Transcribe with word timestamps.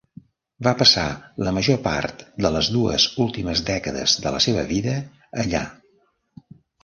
Va 0.67 0.71
passar 0.77 1.01
la 1.47 1.51
major 1.57 1.77
part 1.87 2.23
de 2.45 2.51
les 2.55 2.69
dues 2.77 3.05
últimes 3.27 3.61
dècades 3.69 4.15
de 4.23 4.33
la 4.37 4.41
seva 4.49 4.63
vida 4.75 4.95
allà. 5.45 5.65